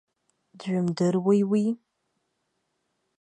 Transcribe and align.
Джәымдыруеи 0.57 1.41
уи? 1.51 1.65